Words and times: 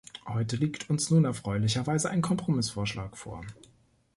Heute 0.25 0.55
liegt 0.55 0.89
uns 0.89 1.11
nun 1.11 1.25
erfreulicherweise 1.25 2.09
ein 2.09 2.23
Kompromissvorschlag 2.23 3.15
vor. 3.15 3.43